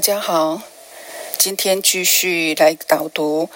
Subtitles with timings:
[0.00, 0.62] 大家好，
[1.36, 3.50] 今天继续来导读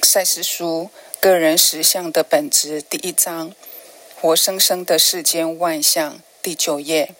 [0.06, 0.88] 《赛斯书》
[1.20, 3.52] 个人实相的本质第一章
[4.18, 7.14] “活生生的世间万象”第九页。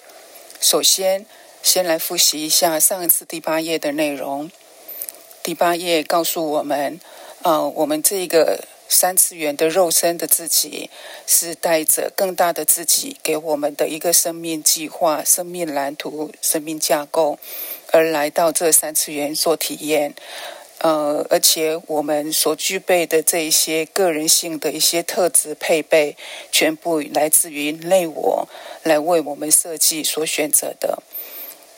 [0.58, 1.26] 首先，
[1.62, 4.50] 先来复习一下上一次第八页的内容。
[5.42, 6.98] 第八页告诉我们，
[7.42, 10.88] 啊，我们这个三次元的肉身的自己，
[11.26, 17.38] 是带着更大的自己给我们的一个生命计划、生命蓝图、生命架构。
[17.92, 20.14] 而来到这三次元做体验，
[20.78, 26.16] 呃，而且我们所具备的这一些个人性的一些特质配备，
[26.52, 28.48] 全部来自于内我
[28.82, 31.02] 来为我们设计所选择的。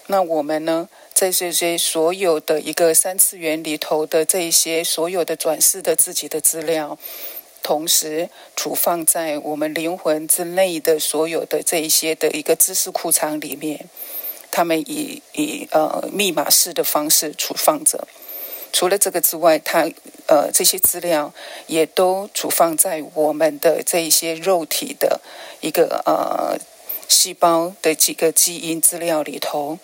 [0.09, 6.99] 那我们呢，在这些所有的一个三次元里头的这一些所有的转世的自己的资料，
[7.63, 13.87] 同时储放在我们灵魂之内的所有的这一些的一个知识库藏里面。
[14.59, 18.09] 他们以以呃密码式的方式储放着。
[18.73, 19.89] 除了这个之外，它
[20.27, 21.33] 呃这些资料
[21.69, 25.21] 也都储放在我们的这一些肉体的
[25.61, 26.59] 一个呃
[27.09, 29.79] 细胞的几个基因资料里头。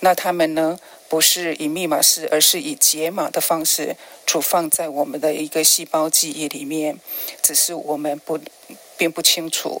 [0.00, 0.78] 那他们呢
[1.08, 7.00] 不是以密码式，而是以解码的方式储放在我们的一个细胞记忆里面，
[7.40, 8.38] 只是我们不
[8.98, 9.80] 并不清楚。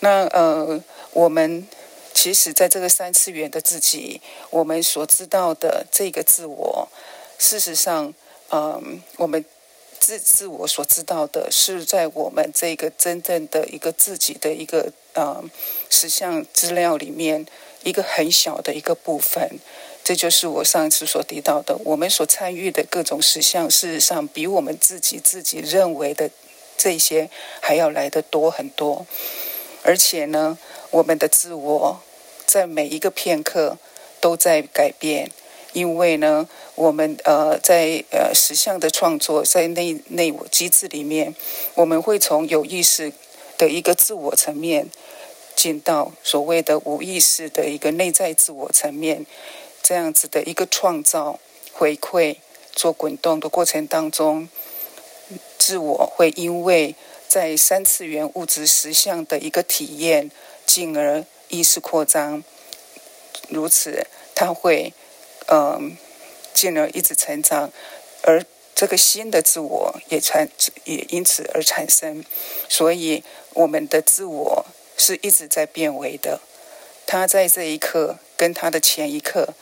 [0.00, 0.82] 那呃
[1.12, 1.68] 我们。
[2.16, 6.88] 其实，在这个三次元的自己，我们所知道的这个自我，
[7.38, 8.14] 事实上，
[8.50, 9.44] 嗯，我们
[10.00, 15.44] 自自我所知道的，是在我们这个真正的一个自己的一个呃
[15.90, 17.46] 实相资料里面
[17.84, 19.58] 一个很小的一个部分。
[20.02, 26.30] 这就是我上次所提到的，我们所参与的各种实相，事实上比我们自己自己认为的
[26.78, 27.28] 这些
[27.60, 29.06] 还要来的多很多。
[29.82, 30.58] 而且呢，
[30.96, 32.00] 我们的自我。
[32.46, 33.76] 在每一个片刻
[34.20, 35.30] 都在改变，
[35.72, 41.34] 因为呢，我们呃在呃实相的创作在内内我机制里面，
[41.74, 43.12] 我们会从有意识
[43.58, 44.88] 的一个自我层面，
[45.56, 49.26] 进到所谓的无意识的一个内在自我层面，
[49.82, 51.40] 这样子的一个创造
[51.72, 52.36] 回馈
[52.72, 54.48] 做滚动的过程当中，
[55.58, 56.94] 自我会因为
[57.26, 60.30] 在三次元物质实相的一个体验，
[60.66, 61.24] 进而。
[61.48, 62.42] 意识扩张，
[63.50, 64.04] 如此，
[64.34, 64.92] 它会，
[65.46, 65.96] 嗯，
[66.52, 67.70] 进而一直成长，
[68.22, 68.44] 而
[68.74, 70.48] 这个新的自我也产
[70.82, 72.24] 也因此而产生。
[72.68, 73.22] 所以，
[73.54, 74.66] 我们的自我
[74.96, 76.40] 是一直在变为的。
[77.06, 79.54] 他在这一刻跟他的前一刻，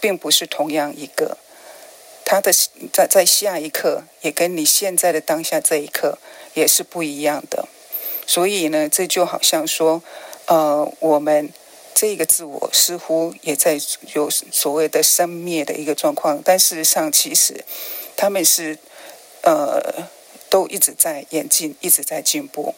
[0.00, 1.36] 并不是同样一个。
[2.24, 2.50] 他的
[2.90, 6.16] 在在下一刻，也跟你现在的当下这一刻
[6.54, 7.68] 也是不一样的。
[8.26, 10.02] 所以呢，这就好像说。
[10.46, 11.52] 呃，我们
[11.94, 13.80] 这个自我似乎也在
[14.14, 17.64] 有所谓的生灭的一个状况，但事实上，其实
[18.16, 18.78] 他们是
[19.42, 20.08] 呃
[20.48, 22.74] 都一直在演进，一直在进步。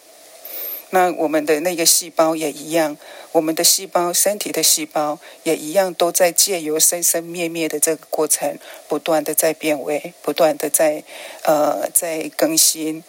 [0.91, 2.97] 那我们的那个细胞也一样，
[3.33, 8.59] 我们的细胞、身体的细胞也一样，都在借由生生灭灭的这个过程，
[8.89, 11.05] 不断的在变为，不断的在
[11.43, 13.05] 呃在更新。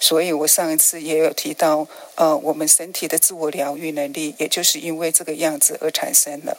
[0.00, 6.56] 所以我上一次也有提到，呃，我们身体的自我疗愈能力，也就是因为这个样子而产生了。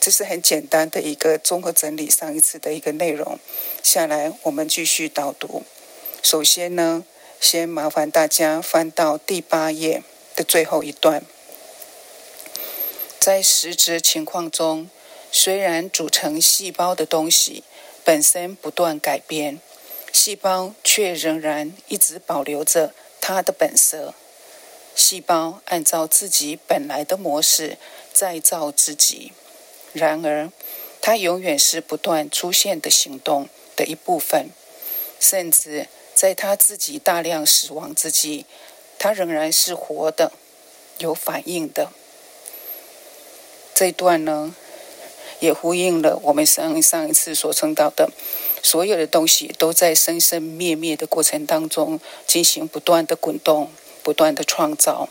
[0.00, 3.38] 这是很简单的一个综合整理上一次的一个内容。
[3.82, 5.62] 下来我们继续导读。
[6.22, 7.04] 首先呢，
[7.40, 10.02] 先麻烦大家翻到第八页
[10.34, 11.22] 的最后一段。
[13.20, 14.88] 在实质情况中，
[15.30, 17.62] 虽然组成细胞的东西
[18.02, 19.60] 本身不断改变。
[20.20, 24.14] 细胞却仍然一直保留着它的本色。
[24.96, 27.78] 细胞按照自己本来的模式
[28.12, 29.30] 再造自己，
[29.92, 30.50] 然而
[31.00, 34.50] 它永远是不断出现的行动的一部分。
[35.20, 38.44] 甚至在它自己大量死亡之际，
[38.98, 40.32] 它仍然是活的，
[40.98, 41.92] 有反应的。
[43.72, 44.52] 这一段呢？
[45.40, 48.10] 也呼应了我们上上一次所称到的，
[48.62, 53.70] 所有的东西都在生生灭灭的过程当中进行不断的滚动、
[54.02, 55.08] 不断的创造。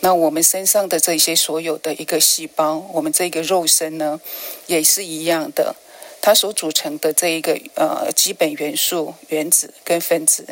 [0.00, 4.20] 那我们身上的这些所有的一个细胞，我们这个肉身呢，
[4.66, 5.76] 也是一样的。
[6.20, 10.46] 它所组成的这一个呃基本元素原子跟分子，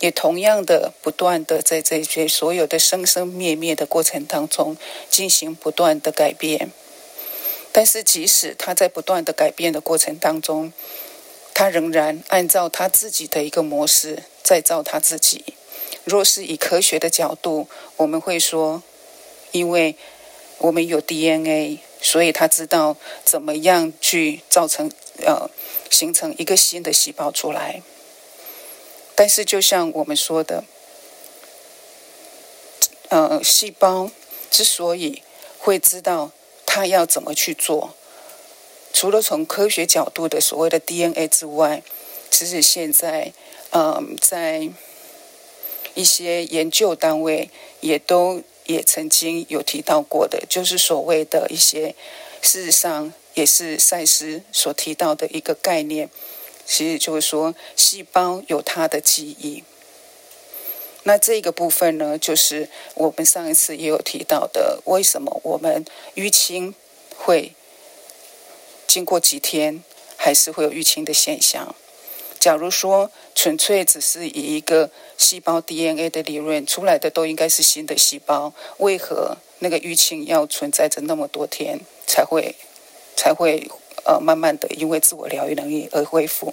[0.00, 4.76] 也同样的不断的在这些所有的生生灭灭的过程当中
[5.08, 6.72] 进行不断的改变。
[7.70, 10.72] 但是，即使它在不断的改变的过程当中，
[11.54, 15.44] 他仍然按照他自己的一个模式再造他自己。
[16.04, 18.82] 若是以科学的角度，我们会说，
[19.52, 19.96] 因为
[20.58, 24.90] 我们有 DNA，所以他知道怎么样去造成
[25.24, 25.48] 呃
[25.90, 27.82] 形成一个新的细胞出来。
[29.14, 30.64] 但是就像我们说的，
[33.10, 34.10] 呃，细胞
[34.50, 35.22] 之所以
[35.58, 36.32] 会知道
[36.66, 37.94] 它要怎么去做，
[38.92, 41.82] 除了从科学角度的所谓的 DNA 之外，
[42.30, 43.32] 其实现在
[43.70, 44.70] 嗯在。
[45.94, 47.50] 一些研究单位
[47.80, 51.94] 也都也曾经有提到过的，就是所谓的一些，
[52.40, 56.08] 事实上也是赛斯所提到的一个概念，
[56.64, 59.64] 其实就是说细胞有它的记忆。
[61.02, 65.84] 那这个部分呢，就是我们上一次也有提到的，为什么我们
[66.14, 66.74] 淤青
[67.14, 67.52] 会
[68.92, 69.82] 经过几天
[70.18, 71.74] 还是会有淤青的现象？
[72.38, 82.54] 假如说纯粹只是以一个细胞 DNA 的理论出来的，都应该是新的细胞，为何那个淤青要存在着那么多天才会
[83.16, 83.66] 才会
[84.04, 86.52] 呃慢慢的因为自我疗愈能力而恢复？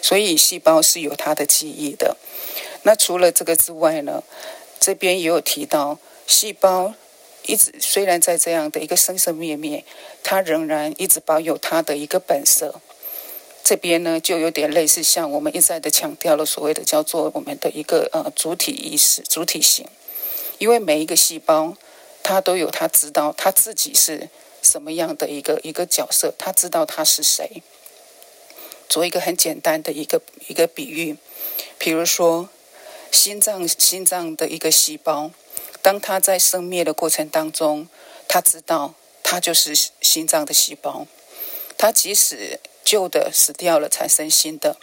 [0.00, 2.16] 所以细胞是有它的记忆的。
[2.82, 4.22] 那除了这个之外呢，
[4.78, 5.98] 这边也有提到，
[6.28, 6.94] 细胞
[7.46, 9.84] 一直虽然在这样的一个生生灭灭，
[10.22, 12.80] 它仍然一直保有它的一个本色。
[13.64, 19.86] 这边呢，就有点类似像我们一再的强调了所谓的叫做我们的一个呃主体意识、主体性，
[20.58, 21.76] 因为每一个细胞，
[22.24, 24.28] 它都有它知道它自己是
[24.60, 27.62] 什么样的一个一个角色，它知道它是谁。
[28.88, 31.16] 做一个很简单的一个一个比喻，
[31.78, 32.48] 比如说
[33.10, 35.30] 心脏心脏的一个细胞，
[35.82, 37.88] 当它在生灭的过程当中，
[38.26, 41.06] 他知道它就是心脏的细胞，
[41.76, 42.60] 它即使。
[42.84, 44.76] 旧的死掉了，产生新的。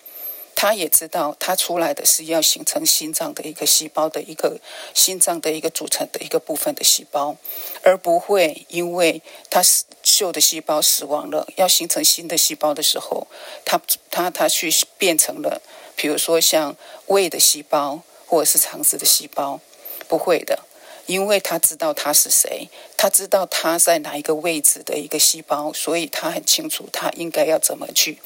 [0.56, 4.60] 他也知道，他出来的是要形成心脏的一个细胞的一个
[4.96, 7.36] 心脏的一个组成的一个部分的细胞，
[7.84, 13.28] 而不会因为他死旧的细胞死亡了，要形成新的细胞的时候，
[13.66, 13.80] 他
[14.10, 15.62] 他他去变成了，
[15.98, 16.76] 比如说像
[17.08, 19.60] 胃的细胞或者是肠子的细胞，
[20.08, 20.64] 不会的。
[21.10, 28.20] 因为他知道他是谁，他知道他在哪一个位置的一个细胞，所以他很清楚他应该要怎么去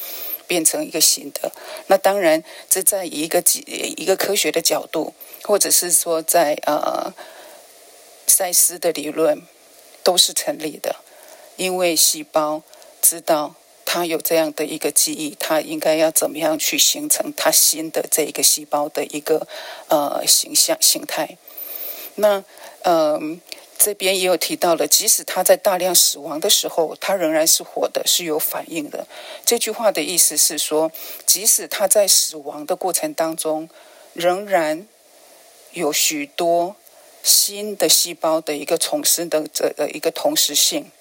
[0.48, 1.54] 变成一个新的。
[1.88, 5.14] 那当然，这在一个一个科学的角度，
[5.44, 7.14] 或者是说在呃
[8.28, 9.44] 赛斯的理论
[10.04, 10.98] 都是成立的。
[11.56, 12.64] 因为细胞
[13.02, 13.56] 知道
[13.86, 19.48] 它有这样的一个记忆，它应该要怎么样去形成它新的这一个细胞的一个
[19.88, 21.38] 呃形象形态。
[22.16, 22.44] 那
[22.86, 23.40] 嗯，
[23.78, 29.08] 这边也有提到了，即使他在大量死亡的时候，他仍然是活的，是有反应的。
[29.46, 30.92] 这句话的意思是说，
[31.26, 33.70] 即使他在死亡的过程当中，
[34.14, 34.86] 仍然
[35.72, 36.76] 有许多
[37.24, 40.92] 新的细胞的一个重生的这的一个同时性。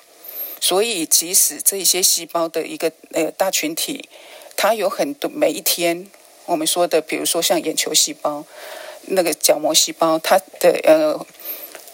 [0.61, 4.09] 所以，即使这些细胞的一个呃大群体，
[4.57, 6.09] 它有很多每一天，
[6.47, 8.45] 我们说的，比如说像眼球细胞、
[9.09, 11.27] 那个角膜细胞，它的呃。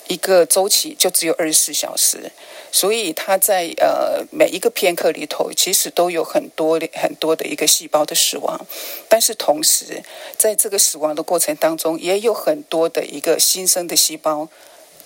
[0.08, 2.32] 一个周期就只有二十四小时，
[2.72, 8.66] 所以它在呃每一个片刻里头，其实都有很多很多的一个细胞的死亡，
[9.08, 10.02] 但是同时
[10.36, 14.48] 在这个死亡的过程当中，也有很多的一个新生的细胞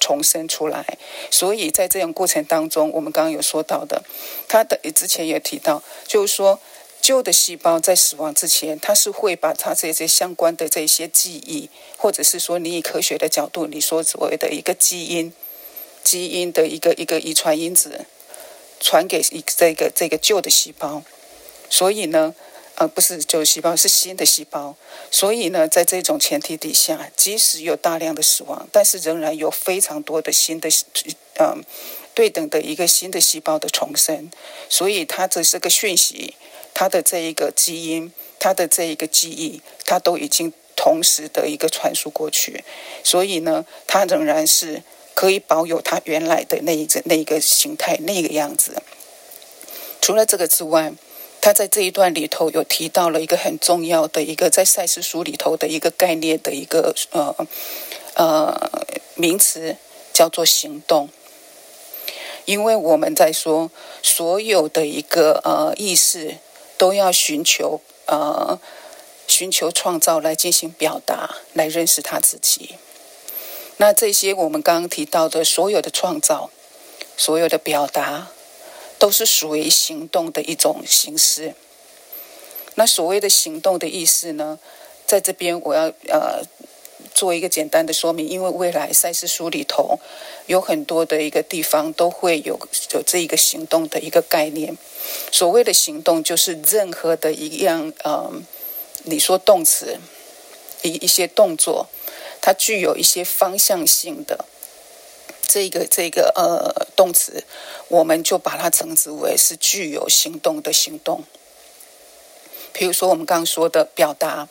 [0.00, 0.96] 重生出来，
[1.30, 4.02] 所以在这样过程当中，我们刚刚有说到的，
[4.48, 6.58] 他的之前也提到，就是说。
[7.02, 15.32] 旧的细胞在死亡之前，它是会把它这些相关的这些记忆，或者是说你以科学的角度，你说所谓的一个基因，
[16.04, 18.06] 基因的一个一个遗传因子，
[18.78, 21.02] 传给一这个这个旧的细胞。
[21.68, 22.36] 所以呢，
[22.76, 24.76] 呃，不是旧细胞，是新的细胞。
[25.10, 30.68] 所以呢，在这种前提底下，即使有大量的死亡，但是仍然有非常多的新的，
[31.40, 31.64] 嗯，
[32.14, 34.30] 对等的一个新的细胞的重生。
[34.68, 36.36] 所以它只是个讯息。
[36.74, 42.64] 它的这一个基因，它的这一个记忆，它都已经同时的一个传输过去，
[43.04, 44.82] 所以呢，它仍然是
[45.14, 48.82] 可以保有它原来的那一个那一个形态那个样子。
[50.00, 50.92] 除了这个之外，
[51.40, 57.46] 他在这一段里头有提到了一个很重要的一个在赛事书里头的一个概念的一个呃
[58.14, 59.76] 呃名词，
[60.12, 61.08] 叫做行动。
[62.44, 63.70] 因为我们在说
[64.02, 66.38] 所有的一个呃意识。
[66.82, 68.58] 都要寻求呃，
[69.28, 72.74] 寻求创造来进行表达，来认识他自己。
[73.76, 76.50] 那这些我们刚刚提到的所有的创造，
[77.16, 78.32] 所有的表达，
[78.98, 81.54] 都是属于行动的一种形式。
[82.74, 84.58] 那所谓的行动的意思呢，
[85.06, 86.42] 在这边我要呃
[87.14, 89.98] 做一个简单的说明，因为未来赛事书里头
[90.46, 92.58] 有很多的一个地方都会有
[92.92, 94.76] 有这一个行动的一个概念。
[95.30, 98.44] 所谓的行动，就是任何的一样，嗯，
[99.04, 99.98] 你说动词，
[100.82, 101.88] 一一些动作，
[102.40, 104.44] 它具有一些方向性的
[105.46, 107.44] 这个这个呃动词，
[107.88, 111.24] 我们就把它称之为是具有行动的行动。
[112.72, 114.48] 比如说，我们刚刚说的表达。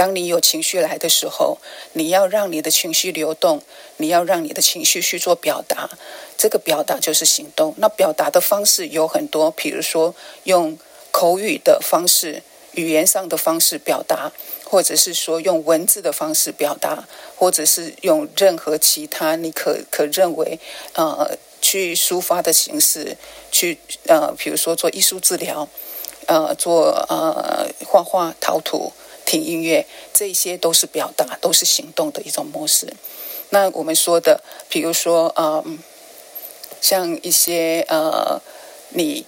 [0.00, 1.58] 当你有情绪来的时候，
[1.92, 3.60] 你要让你的情绪流动，
[3.98, 5.90] 你要让你的情绪去做表达，
[6.38, 7.74] 这个表达就是行动。
[7.76, 10.14] 那表达的方式有很多，比如说
[10.44, 10.78] 用
[11.10, 12.42] 口语的方式、
[12.72, 14.32] 语言上的方式表达，
[14.64, 20.58] 或者是说用文字的方式表达，或者是用任何其他你可可认为
[20.94, 23.18] 呃去抒发的形式
[23.52, 23.76] 去
[24.06, 25.68] 呃，比如说做艺术治疗，
[26.24, 28.94] 呃，做呃画画、陶土。
[29.30, 32.92] 听音乐，这些都是表达，都是行动的一种模式。
[33.50, 35.78] 那我们说的，比如说，嗯，
[36.80, 38.42] 像一些呃，
[38.88, 39.24] 你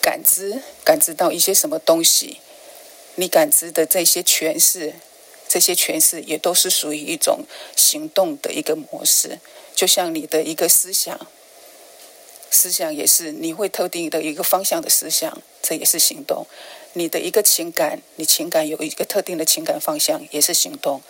[0.00, 2.38] 感知感知到一些什么东西，
[3.16, 4.94] 你感知的这些诠释，
[5.48, 7.40] 这些诠释也都是属于一种
[7.74, 9.40] 行动的一个模式。
[9.74, 11.26] 就像你的一个思想，
[12.52, 16.46] 思想也是你会特定的一个方向的思想，这也是行动。
[16.94, 21.00] 你的一个情感，你情感有一个特定的情感方向，也是行动。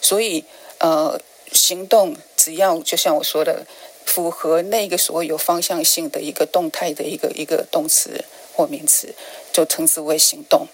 [0.00, 0.44] 所以，
[0.78, 1.20] 呃，
[1.52, 3.66] 行动只要就像我说的，
[4.06, 9.14] 符合那个所有方向性的一个动态的一个一个动词或名词，
[9.52, 10.66] 就称之为行动。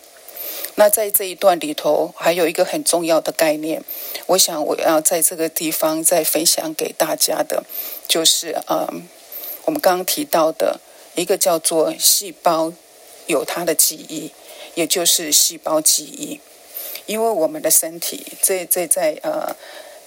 [0.76, 3.82] 那在这一段里头，还有一个很重要的概念，
[4.26, 7.64] 我想我要在这个地方再分享给大家的，
[8.06, 8.88] 就是呃，
[9.64, 10.80] 我们刚刚提到的
[11.16, 12.72] 一个叫做细胞。
[13.28, 14.32] 有它的记忆，
[14.74, 16.40] 也就是细胞记忆。
[17.06, 19.56] 因为我们的身体，这这在呃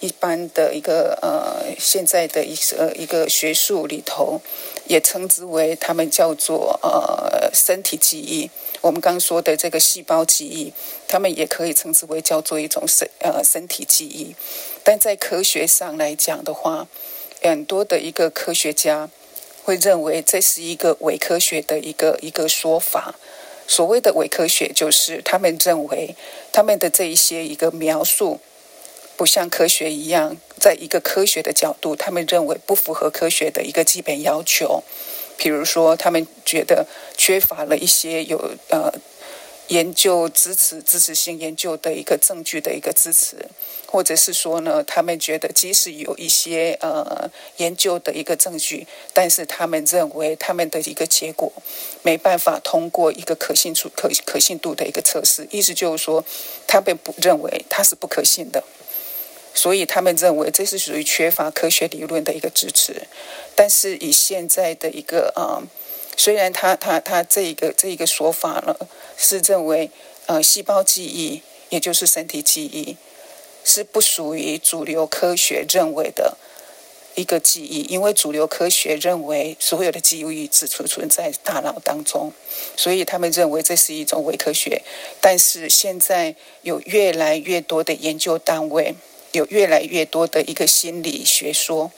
[0.02, 4.40] 一般的一个呃现在的一呃一个学术里头，
[4.86, 8.52] 也称之为他们叫做呃身体记忆。
[8.82, 10.74] 我们刚说的这个细胞记忆，
[11.08, 14.36] 他们也可以称之为叫做一种身呃身体记忆。
[14.84, 16.88] 但在科学上来讲的话，
[17.42, 19.10] 很多的一个科学家。
[19.64, 23.16] 会认为这是一个伪科学的一个一个说法。
[23.68, 26.16] 所谓的伪科学，就是他们认为
[26.52, 28.40] 他们的这一些一个描述，
[29.16, 34.84] 不像科学一样，在一个科学的角度，他们认为不符合科学的一个基本要求。
[35.38, 38.94] 比如说，他们觉得缺乏了一些有呃。
[39.68, 43.38] 研究支持支持性研究的一个证据的一个支持，
[43.92, 51.52] 或者是说呢，他们觉得即使有一些呃研究的一个证据，但是他们认为他们的一个结果
[52.02, 56.24] 没办法通过一个可信度可可信度的一个测试，意思就是说，
[56.66, 58.64] 他们不认为它是不可信的，
[59.54, 63.08] 所以他们认为这是属于缺乏科学理论的一个支持。
[63.56, 65.62] 但是以现在的一个啊。
[66.18, 68.76] 虽然他他他这一个这一个说法呢，
[69.18, 69.90] 是认为
[70.28, 72.98] 呃细胞记忆，也就是身体记忆，
[73.64, 76.38] 是不属于主流科学认为的
[77.16, 82.32] 一个记忆，因为主流科学认为所有的记忆只存存在大脑当中，
[82.76, 84.82] 所以他们认为这是一种伪科学。
[85.20, 88.96] 但是现在有越来越多的研究单位，
[89.32, 91.92] 有越来越多的一个心理学说。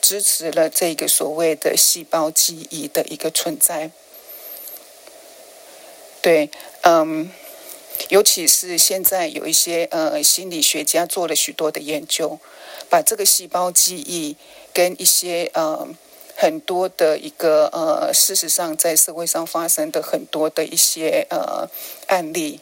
[0.00, 3.90] 支持了这个所谓的细胞记忆的一个存在，
[6.22, 6.48] 对，
[6.82, 7.28] 嗯，
[8.08, 12.38] 尤其是现在有一些呃心理学家做了许多的研究，
[12.88, 14.36] 把这个细胞记忆
[14.72, 15.86] 跟一些呃
[16.36, 21.68] 很多的一个呃事实上在社会上发生的很多的一些呃
[22.06, 22.60] 案例，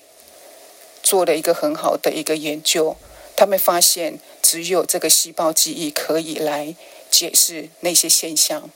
[1.03, 2.97] 做了一个很好的一个研究，
[3.37, 6.75] 他们发现只有这个细胞记忆可以来。
[7.09, 8.69] 解释那些现象，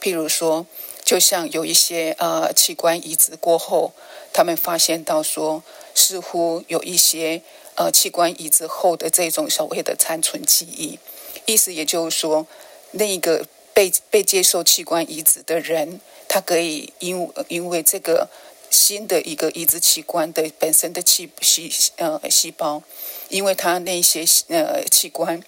[0.00, 0.66] 譬如说，
[1.06, 3.92] 就像有一些呃器官移植过后，
[4.32, 5.62] 他们发现到说，
[5.94, 7.42] 似乎有一些
[7.76, 10.98] 呃器官移植后的这种所谓的残存记忆，
[11.46, 12.48] 意思也就是说，
[12.90, 18.28] 那个被被接受器官移植的人，他可以因因为这个
[18.68, 22.82] 新的一个移植器官的本身的细细呃细胞，
[23.28, 25.40] 因为他那些呃器官。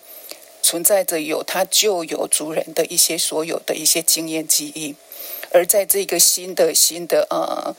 [0.60, 4.94] 存在着有他旧有族人的一些所有的一些经验记忆，
[5.52, 7.74] 而在这个新的新的呃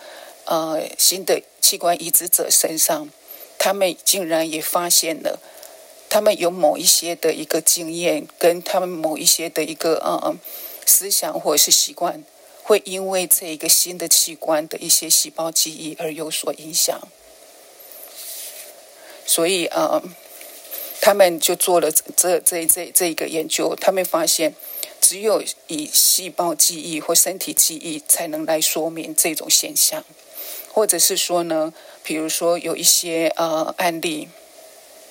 [0.45, 3.09] 呃新的器官移植者身上，
[3.57, 5.39] 他们竟然也发现了，
[6.09, 10.35] 他们有某一些的一个经验，跟他们某一些的一个呃
[10.85, 12.23] 思想或者是习惯，
[12.63, 16.99] 会因为这一个新的器官的一些细胞记忆而有所影响。
[19.25, 20.01] 所以呃。
[21.01, 24.53] 他们就做了这这这这一个研究，他们发现
[25.01, 30.03] 只有以细胞记忆或身体记忆才能来说明这种现象，
[30.71, 34.29] 或者是说呢，比如说有一些呃案例，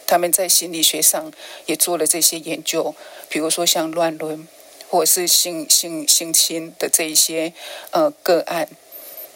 [0.06, 1.32] 他们在心理学上
[1.66, 2.94] 也做了这些研究，
[3.28, 4.46] 比如说像乱伦
[4.88, 7.52] 或者是性性性侵的这一些
[7.90, 8.68] 呃个案，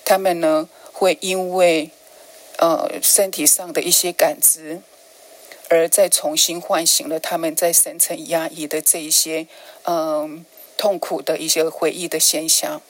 [0.04, 1.90] 他们呢会因为
[2.59, 4.82] 呃身体上的一些感知。
[5.72, 9.46] 而再重新唤醒了他们在深层压抑的这一些，
[9.84, 10.44] 嗯，
[10.76, 12.82] 痛苦的一些回忆的现象。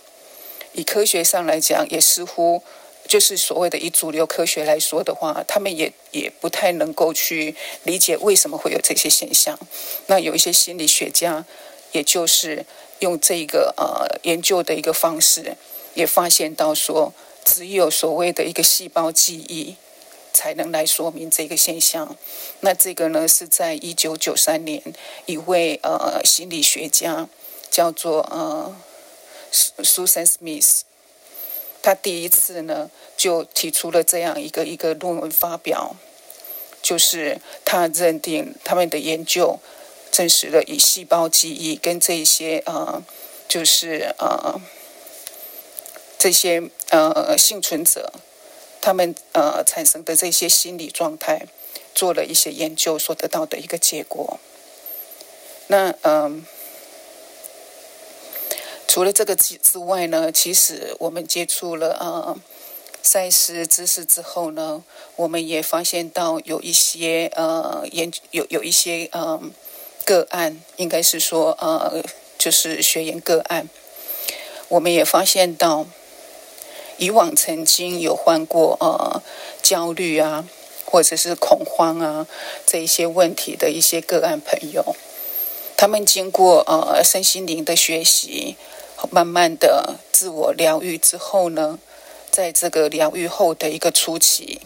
[0.72, 2.64] 以科学上来讲，也似乎
[3.06, 9.56] 就是所谓的以主流科学来说的话，他们也也不太能够去理解为什么会有这些现象。
[10.08, 11.44] 那有一些心理学家，
[11.92, 12.66] 也就是
[12.98, 15.56] 用这个呃研究的一个方式，
[15.94, 17.12] 也发现到说，
[17.44, 19.76] 只有所谓的一个细胞记忆。
[20.32, 22.16] 才能来说明这个现象。
[22.60, 24.82] 那这个呢，是在一九九三年，
[25.26, 27.28] 一位呃心理学家
[27.70, 28.76] 叫做呃
[29.52, 30.80] Susan Smith，
[31.82, 35.96] 他第一次呢就提出了这样一个一个论文发表，
[36.80, 39.58] 就是他认定他们的研究
[40.10, 43.02] 证实了以细胞记忆跟这些呃
[43.48, 44.60] 就是呃
[46.18, 48.12] 这些呃幸存者。
[48.82, 51.46] 他们呃产生的这些心理状态，
[51.94, 54.40] 做了一些研究所得到的一个结果。
[55.68, 56.44] 那嗯，
[58.88, 62.36] 除了这个之之外呢，其实我们接触了呃
[63.02, 64.82] 赛事知识之后呢，
[65.14, 69.40] 我们也发现到有一些呃研有有一些呃
[70.04, 72.02] 个案，应该是说呃
[72.36, 73.68] 就是学员个案，
[74.68, 75.86] 我们也发现到。
[77.02, 79.20] 以往曾经有患过呃
[79.60, 80.46] 焦虑啊，
[80.84, 82.28] 或者是恐慌啊
[82.64, 84.94] 这一些问题的一些个案朋友，
[85.76, 88.54] 他们经过呃身心灵的学习，
[89.10, 91.80] 慢慢的自我疗愈之后呢，
[92.30, 94.60] 在这个疗愈后的一个初期，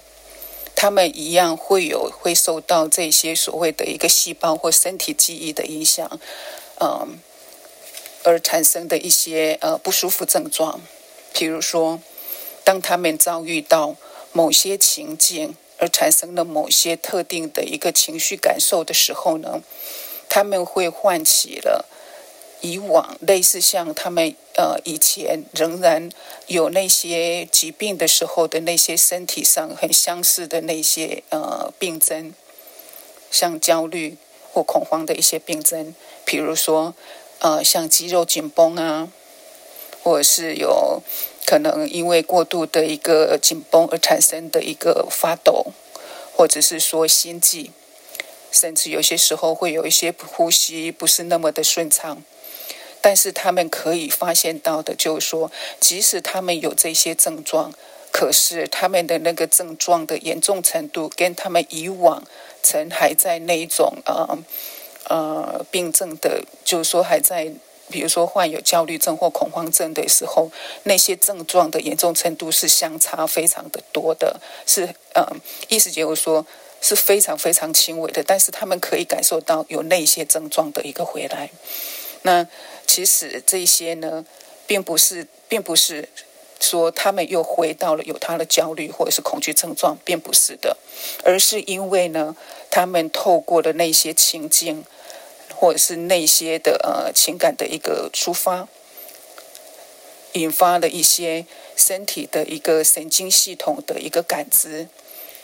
[0.74, 6.20] 他们一样会有会受到这些所谓的一个细胞或身体记忆的影响，
[6.80, 7.18] 嗯，
[8.24, 10.82] 而产生的一些呃不舒服症状，
[11.32, 11.98] 譬如说。
[12.66, 13.94] 当他们遭遇到
[14.32, 19.62] 某些情境而产生了某些特定的一个情绪感受的时候呢，
[20.28, 21.86] 他们会唤起了
[22.60, 26.10] 以往类似像他们呃以前仍然
[26.48, 32.34] 有那些疾病的时候的那些身体上很相似的那些呃病症，
[33.30, 34.16] 像焦虑
[34.52, 36.96] 或恐慌的一些病症，比如说
[37.38, 39.12] 呃像肌肉紧绷啊，
[40.06, 41.02] 或者是有。
[41.48, 45.66] 可能因为过度的一个紧绷而产生的一个发抖，
[46.34, 47.70] 或者是说心悸，
[48.50, 52.20] 甚至有些时候会有一些呼吸不是那么的顺畅。
[53.00, 57.72] 但是他们可以发现到的，就是说，即使他们有这些症状，
[58.10, 62.24] 可是他们的那个症状的严重程度，跟他们以往
[62.60, 64.36] 曾还在那一种呃
[65.08, 67.52] 呃病症的，就是说还在。
[67.88, 70.50] 比如说患有焦虑症或恐慌症的时候，
[70.84, 76.44] 那些症状的严重程度是相差非常的多的，是嗯，意思就是说
[76.80, 81.50] 是非常非常轻微的，但是他们可以感受到有那些症状的一个回来。
[82.22, 82.46] 那
[82.86, 84.24] 其实这些呢，
[84.66, 86.08] 并不是，并不是
[86.58, 90.76] 说他们又回到了有他的焦虑或者是恐惧症状，并不是的，
[91.22, 92.34] 而是因为呢，
[92.70, 94.84] 他们透过了那些情境。
[95.56, 98.68] 或者是那些的呃情感的一个出发，
[100.34, 104.88] 引发了一些身体的一个神经系统的一个感知，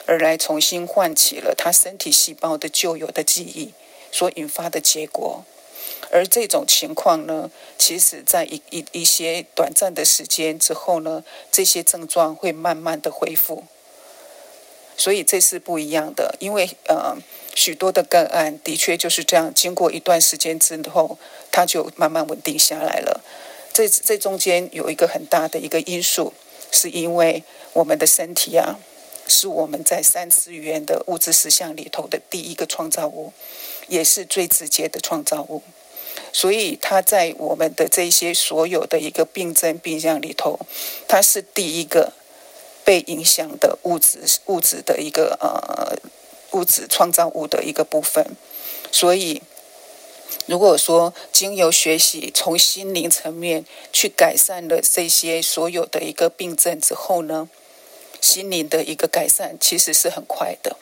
[0.04, 3.72] 而来重新唤起了他身体细胞的旧有的记忆
[4.12, 5.44] 所引发的结果。
[6.10, 13.64] 而这种情况呢，其实在一一一些短暂的时间之后呢，这些症状会慢慢的恢复。
[14.94, 17.16] 所以这是不一样的，因为呃。
[17.54, 21.18] 许多的个案的确就是这样，经过一段时间之后，
[21.50, 23.22] 它就慢慢稳定下来了。
[23.74, 26.32] 这这中间有一个很大的一个因素，
[26.70, 28.78] 是因为我们的身体啊，
[29.28, 33.32] 是我们在三次元的物质实相里头的第一个创造物，
[33.88, 35.62] 也是最直接的创造物。
[36.32, 40.58] 所以它在我们的这些所有的一个病症病象里头，
[41.06, 42.14] 它是第一个
[42.84, 45.98] 被影响的物质物质的一个呃。
[46.52, 48.36] 物质创造物的一个部分，
[48.90, 49.42] 所以
[50.46, 57.48] 如果说经由学习从心灵层面去改善了这些所有的一个病症之后呢，
[58.20, 60.76] 心灵的一个改善其实是很快的。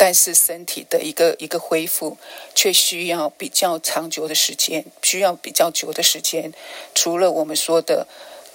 [0.00, 2.18] 但是身体的一个一个恢复
[2.54, 6.52] 却需要比较长久的时间，需要比较久的时间。
[6.94, 8.06] 除了我们说的，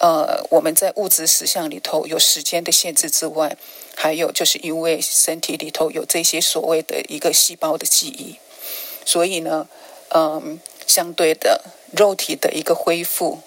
[0.04, 3.56] 呃，我们在物质实相里头有时间的限制之外，
[3.96, 8.36] 还有就是因为身体里头有这些所谓的一个细胞的记忆，
[9.06, 9.70] 所以呢，
[10.10, 11.63] 嗯，相对的
[11.96, 13.39] 肉体的一个恢复。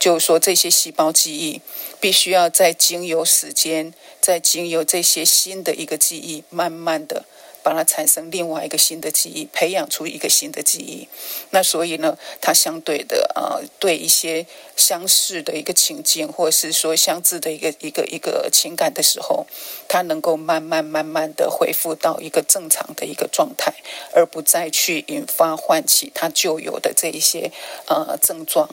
[0.00, 1.60] 就是说，这些细胞记忆
[2.00, 7.24] 必须要在经由时间，在经由这些新的一个记忆，慢慢的
[7.62, 11.08] 把它产生另外一个新的记忆，培养出一个新的记忆。
[11.50, 14.46] 那所以呢，它相对的呃，对一些
[14.76, 19.46] 相似的一个情境，或者是说相似的一个一个一个情感的时候，
[19.88, 23.74] 它能够慢慢慢慢的恢复到一个正常的一个状态，
[24.12, 27.50] 而不再去引发唤起它旧有的这一些
[27.86, 28.68] 呃症状。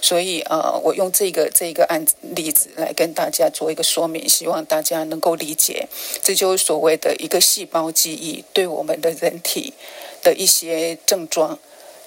[0.00, 5.88] 所以，呃，我用这个这个案例子来跟大家做一个说明，希望大家能够理解，
[6.22, 9.74] 这就是所谓的一个细胞记忆对我们的人体
[10.22, 11.58] 的一些症状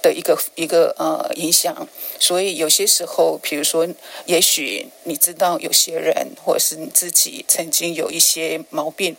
[0.02, 1.88] 的一个一个呃影响。
[2.20, 3.88] 所以有些时候，比如说，
[4.26, 9.18] 也许你知道有些人，或者是你自己曾经有一些毛病。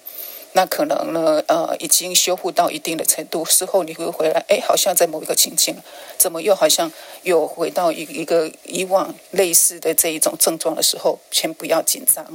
[0.55, 5.75] 那可能呢，呃，已经修复到一定的程度，事后你会回来，哎，好像在某一个情境，
[6.19, 12.27] 怎么又好像又回到一一个以往类似的这一种症状的时候，先不要紧张，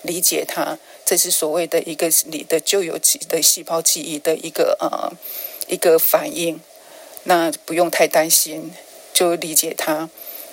[0.00, 5.12] 理解它，这是所谓的一个你的旧有记的细胞记忆的一个呃
[5.66, 6.58] 一个反应，
[7.24, 8.72] 那不用太担心，
[9.12, 10.08] 就理解它，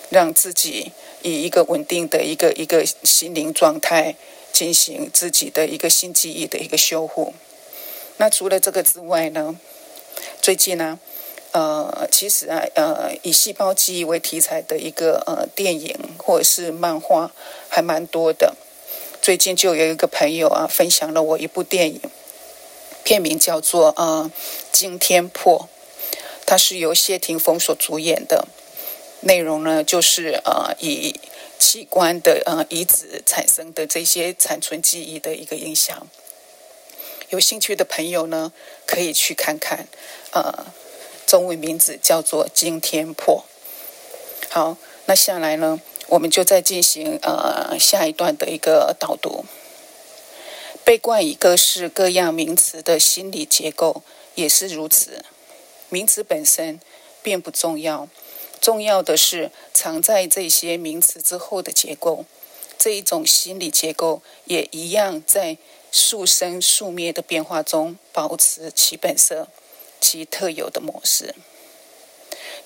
[0.09, 4.17] 让自己以一个稳定的一个一个心灵状态。
[4.55, 7.33] 进行自己的一个新记忆的一个修复。
[8.15, 9.59] 那除了这个之外呢？
[10.41, 10.97] 最近呢，
[11.51, 17.33] 呃，其实啊，呃，以细胞记忆为题材的一个呃电影或者是漫画
[17.67, 18.55] 还蛮多的。
[19.21, 21.99] 最近就有一个朋友啊，分享了我一部电影，
[23.03, 24.31] 片名叫做《呃
[24.71, 25.67] 惊天破》，
[26.45, 28.47] 它是由谢霆锋所主演的。
[29.25, 31.19] 内容呢，就是呃以。
[31.57, 36.05] 器官的呃移植产生的这些残存记忆的一个影响，
[37.29, 38.51] 有兴趣的朋友呢
[38.85, 39.87] 可以去看看，
[40.31, 40.65] 呃，
[41.25, 43.45] 中文名字叫做《惊天破》。
[44.53, 49.45] 好，那下来呢，我们就再进行呃下一段的一个导读。
[50.83, 54.03] 被冠以各式各样名词的心理结构
[54.35, 55.23] 也是如此，
[55.87, 56.81] 名词本身
[57.23, 58.09] 并不重要。
[58.61, 62.25] 重要的是藏在这些名词之后的结构，
[62.77, 65.57] 这一种心理结构也一样在
[65.91, 69.47] 速生速灭的变化中保持其本色、
[70.01, 71.35] 其特有的模式。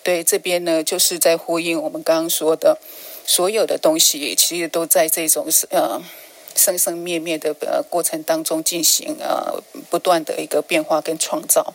[0.02, 2.80] 对这边呢，就是在呼应我们刚刚说的，
[3.26, 6.02] 所有的东西其实都在这种呃
[6.56, 11.74] 生生灭灭的呃过程当中进行呃不断的一个变化跟创造。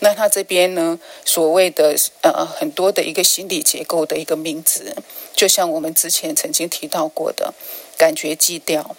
[0.00, 4.94] 那他这边呢，所谓的呃很多的一个心理结构的一个名词，
[5.34, 7.54] 就像我们之前曾经提到过的
[7.96, 8.96] 感觉基调。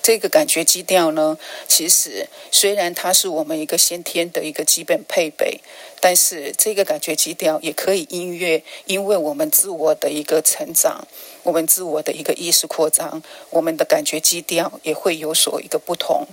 [0.00, 5.60] 这个感觉基调呢，其实虽然它是我们一个先天的一个基本配备，
[6.00, 11.06] 但是这个感觉基调也可以音乐，因为我们自我的一个成长，
[11.44, 16.26] 我们自我的一个意识扩张，我们的感觉基调也会有所一个不同。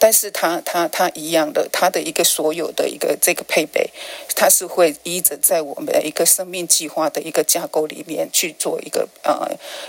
[0.00, 3.90] 但是它它它一样的，它的一个所有的一个这个配备，
[4.34, 9.46] 它是会依着在我们的一个生命计划的一个架构里面去做一个呃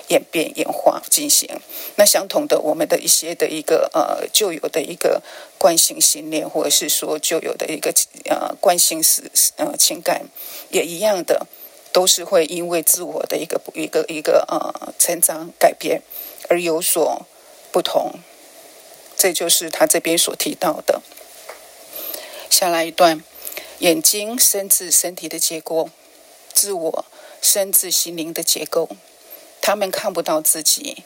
[0.09, 1.47] 演变演化进行。
[1.95, 5.23] 那相同的，我们的一些的一个呃旧有的一个
[5.57, 7.93] 惯性信念，或者是说旧有的一个
[8.25, 9.23] 呃惯性是
[9.55, 10.25] 呃情感，
[10.71, 11.47] 也一样的，
[11.93, 16.01] 都是会因为自我的一个一个一个呃成长改变
[16.49, 17.25] 而有所
[17.71, 18.19] 不同。
[19.21, 20.99] 这就是他这边所提到的。
[22.49, 23.23] 下来一段，
[23.77, 25.91] 眼睛生自身体的结构，
[26.51, 27.05] 自我
[27.39, 28.89] 生自心灵的结构。
[29.61, 31.03] 他们看不到自己，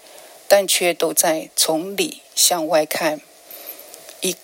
[0.47, 3.19] 但却都在从里向外看。
[4.21, 4.37] 一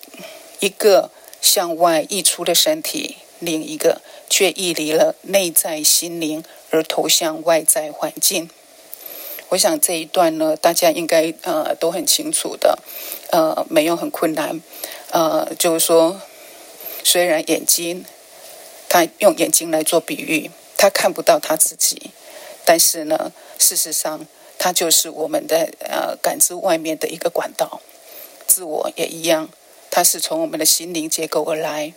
[0.60, 8.50] 一个向外溢出的身体，另一个却溢离了内在心灵，而投向外在环境。
[9.52, 12.78] 我想这一段呢，大家应该呃都很清楚的，
[13.30, 14.58] 呃，没有很困难，
[15.10, 16.22] 呃，就是说，
[17.04, 18.06] 虽然眼睛，
[18.88, 22.12] 他用眼睛来做比喻，他看不到他自己，
[22.64, 27.82] 但是呢，事实上，他就是我们的呃感知外面的一个管道，
[28.46, 29.50] 自我也一样，
[29.90, 31.92] 它是从我们的心灵结构而来，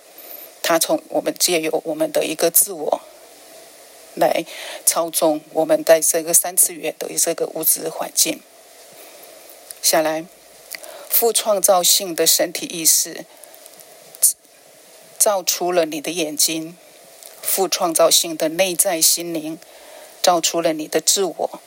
[0.61, 3.01] 它从我们借由我们的一个自我。
[4.15, 4.45] 来
[4.85, 8.41] 操纵我们在这个三次元的这个物质环境
[9.81, 10.25] 下来，
[11.09, 13.25] 富创造性的身体意识
[15.19, 16.77] 造出了你的眼睛，
[17.41, 19.59] 富创造性的内在心灵，
[20.21, 21.61] 造出了你的自我，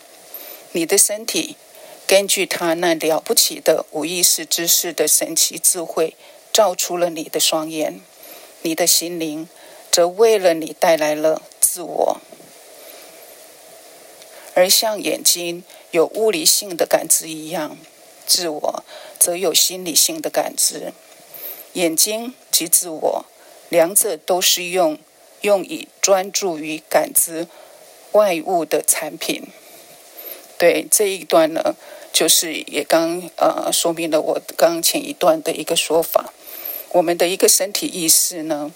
[0.73, 1.57] 你的身体。
[2.07, 6.17] 根据他那了不起的无意识知识的神奇智慧，
[6.53, 8.01] 照出了你的双眼，
[8.63, 9.47] 你的心灵
[9.91, 12.17] 则为了你带来了自我。
[14.59, 17.79] 而像眼睛有物理性的感知一样，
[18.27, 18.85] 自我
[19.17, 20.93] 则有心理性的感知。
[21.75, 23.25] 眼睛及自我，
[23.69, 24.99] 两者都是用
[25.43, 27.47] 用以专注于感知
[28.11, 29.45] 外物的产品。
[30.59, 31.77] 对这一段呢？
[32.13, 36.33] 就是也刚呃说明了我刚前一段的一个说法，
[36.91, 38.73] 我们的一个身体意识呢，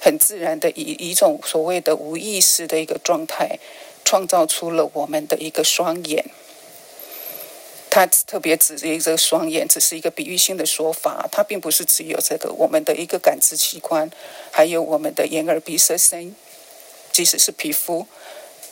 [0.00, 3.60] 很自然的以一种所谓的无意识的一个状态，
[4.12, 6.26] 创造出了我们的一个双眼。
[7.88, 14.10] 它特别指的这个双眼，只是一个比喻性的说法，它并不是只有这个我们的一个感知器官，
[14.50, 16.36] 还有我们的眼耳鼻舌身，
[17.10, 18.06] 即使是皮肤。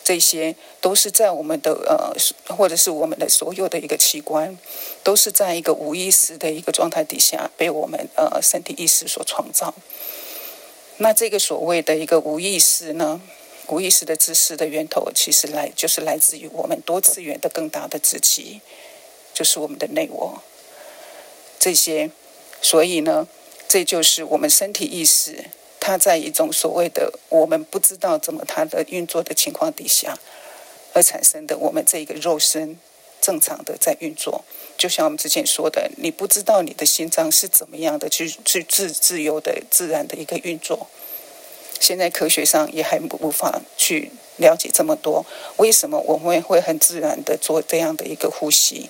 [0.05, 4.59] 这些都是在我们的呃，或者是我们的所有的一个器官，
[5.03, 9.72] 都是在一个无意识的一个状态底下被我们呃身体意识所创造。
[10.98, 13.22] 那这个所谓的一个无意识呢，
[13.70, 18.61] 无意识的知识的源头，其实来就是来自于我们多次元的更大的自己，
[19.33, 20.42] 就是我们的内我。
[21.59, 22.11] 这些，
[22.61, 23.28] 所以呢，
[23.68, 25.44] 这就是我们身体意识。
[25.78, 30.18] 它在一种所谓的我们不知道怎么它的运作的情况底下，
[30.92, 32.78] 而产生的我们这一个肉身
[33.20, 34.44] 正常的在运作，
[34.76, 40.88] 就像我们之前说的，你不知道你的心脏是怎么样的去去自自由的自然的一个运作。
[41.80, 48.88] 现在科学上也还无法去了解这么多，为什么我们会很自然的做这样的一个呼吸？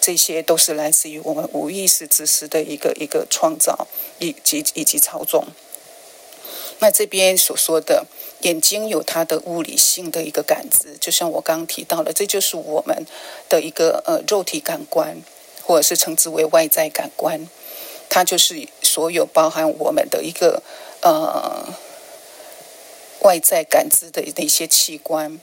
[0.00, 3.86] 这些都是来自于我们无意识之识的一个一个创造
[4.18, 5.44] 以及以及操纵。
[6.78, 8.06] 那这边所说的
[8.40, 13.06] 眼睛有它的物理性的一个感知，就像我刚刚提到的，这就是我们
[13.50, 15.20] 的一个呃肉体感官，
[15.62, 17.46] 或者是称之为外在感官，
[18.08, 20.62] 它就是所有包含我们的一个
[21.02, 21.74] 呃
[23.20, 25.40] 外在感知的那些器官，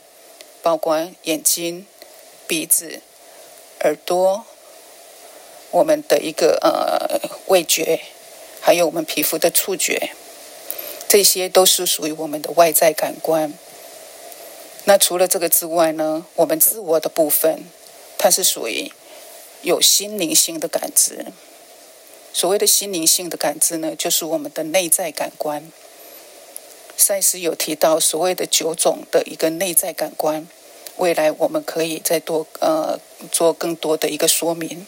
[0.62, 1.86] 包括眼睛、
[2.46, 3.00] 鼻子、
[3.80, 4.44] 耳朵，
[5.70, 8.00] 我们的一个呃味觉，
[8.60, 10.10] 还有我们皮肤的触觉。
[11.08, 13.54] 这些都是属于我们的外在感官。
[14.84, 16.26] 那除了这个之外呢？
[16.34, 17.64] 我们自我的部分，
[18.18, 18.92] 它是属于
[19.62, 21.26] 有心灵性的感知。
[22.38, 25.72] 所谓的心灵性的感知呢，就是我们的内在感官。
[26.96, 30.46] 赛斯有提到所谓的九种的一个内在感官，
[30.98, 33.00] 未来我们可以再多呃
[33.32, 34.86] 做更多的一个说明。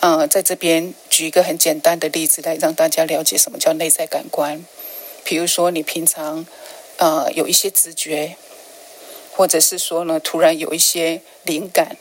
[0.00, 4.64] 呃，在这边举一个很简单的例子来让大家了解什么叫内在感官。
[5.22, 6.44] 比如说，你平常，
[6.96, 8.36] 呃，有一些直觉，
[9.30, 11.96] 或者是说呢，突然有一些灵感，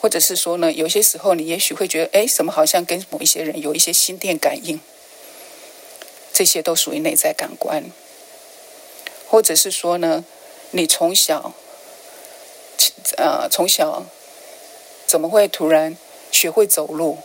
[0.00, 4.80] 或者是说呢，有些时候你也许会觉得，哎，什么好像跟某一些人有一些心电感应，
[6.32, 7.84] 这些都属于内在感官。
[9.28, 10.24] 或者是说呢，
[10.70, 11.52] 你从小，
[13.18, 14.06] 呃，从小
[15.06, 15.96] 怎么会突然
[16.32, 17.18] 学会走路？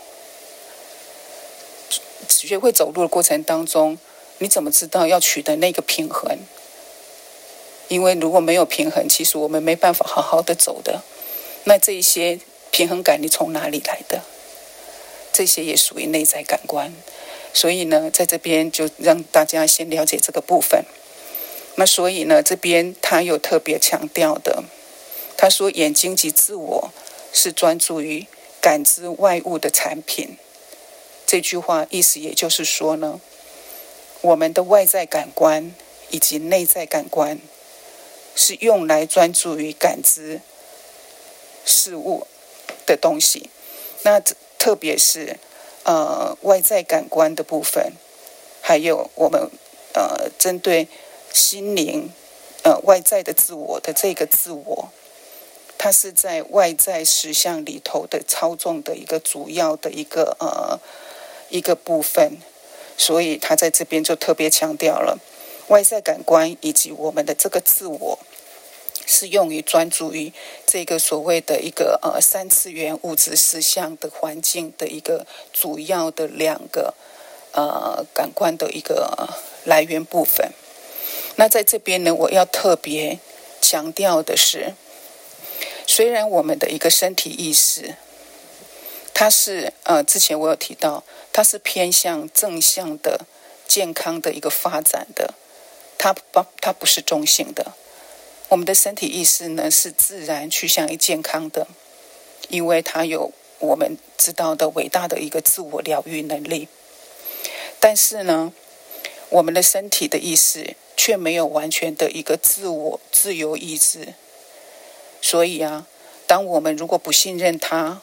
[2.27, 3.97] 学会走路的过程当中。
[4.39, 6.37] 你怎么知道要取得那个平衡？
[7.87, 11.01] 因为如果没有平衡，其实我们没办法好好的走的。
[11.63, 12.37] 那这一些
[12.71, 14.21] 平衡感，你从哪里来的？
[15.31, 16.93] 这些也属于内在感官。
[17.53, 20.85] 所以呢，在这边就让大家先了解这个部分。
[21.75, 24.63] 那所以呢，这边他又特别强调的，
[25.37, 26.93] 他说眼睛及自我
[27.31, 28.25] 是专注于
[28.61, 30.37] 感知外物的产品。
[31.25, 33.19] 这句话意思也就是说呢。
[34.21, 35.75] 我们的外在感官
[36.09, 37.39] 以及内在感官
[38.35, 40.41] 是用来专注于感知
[41.63, 42.25] 事物
[42.85, 43.49] 的东西。
[44.03, 44.21] 那
[44.57, 45.37] 特别是
[45.83, 47.93] 呃外在感官的部分，
[48.61, 49.49] 还有我们
[49.93, 50.87] 呃针对
[51.33, 52.11] 心灵
[52.63, 54.89] 呃外在的自我的这个自我，
[55.77, 60.79] 它是在外在实相里头的操纵的一个主要的一个呃
[61.49, 62.37] 一个部分。
[62.97, 65.19] 所以他在这边就特别强调了，
[65.67, 68.19] 外在感官以及我们的这个自我，
[69.05, 70.31] 是用于专注于
[70.65, 76.93] 这个所谓的一个呃三次元物质实相的环境的一个主要的两个
[77.53, 79.29] 呃感官的一个
[79.63, 80.51] 来源部分。
[81.35, 83.19] 那在这边呢，我要特别
[83.61, 84.73] 强调的是，
[85.85, 87.95] 虽然我们的一个身体意识。
[89.17, 93.21] 它是呃，之前我有提到，它是偏向正向的
[93.65, 95.33] 健康的一个发展的，
[95.97, 97.71] 它不它不是中性的。
[98.49, 101.67] 我们的身体意识呢是自然趋向于健康的，
[102.49, 106.67] 因为它有我们知道的伟大的一个自我疗愈能力。
[107.79, 108.53] 但是呢，
[109.29, 114.13] 我们的身体的意识却没有完全的一个自我自由意志。
[115.21, 115.87] 所以啊，
[116.27, 118.01] 当我们如果不信任它，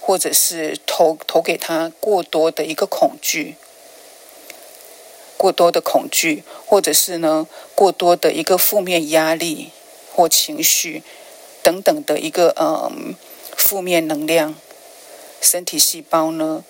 [0.00, 3.56] 或者是投投给他过多的一个恐惧。
[5.38, 7.46] 过多的恐惧，或者是呢
[7.76, 9.70] 过多的一个负面压力
[10.12, 11.04] 或情绪
[11.62, 13.14] 等等的一个嗯
[13.56, 14.56] 负面能量，
[15.40, 16.64] 身体细胞呢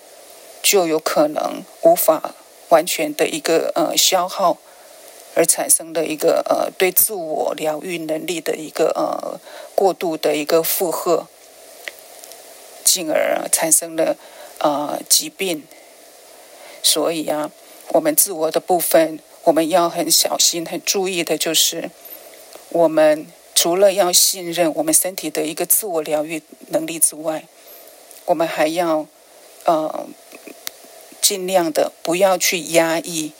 [0.61, 2.35] 就有可能无法
[2.69, 4.59] 完全的一个呃消耗，
[5.33, 9.39] 而产生的一个呃对自我疗愈能力的一个呃
[9.73, 11.27] 过度的一个负荷，
[12.83, 14.15] 进而产生了
[14.59, 15.63] 呃疾病。
[16.83, 17.49] 所以啊。
[17.89, 21.89] 我们自我的部分，我们要很小心、很注意的，就是
[22.69, 27.45] 我们除了要信任我们身体的一个自我疗愈能力之外，
[28.25, 29.07] 我们还要
[29.65, 30.07] 呃
[31.19, 33.31] 尽量的不要去压抑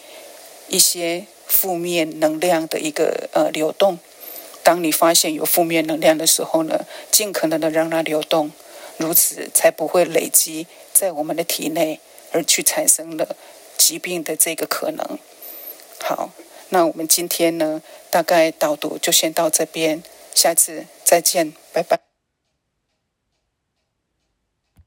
[0.67, 3.99] 一些负面能量的一个呃流动。
[4.63, 8.51] 当你发现有负面能量的时候呢，尽可能的让它流动，
[8.97, 11.99] 如此才不会累积在我们的体内，
[12.31, 13.35] 而去产生了。
[13.79, 15.17] 疾病的这个可能，
[16.03, 16.31] 好，
[16.67, 20.03] 那我们今天呢，大概导读就先到这边，
[20.35, 22.08] 下次再见，拜拜。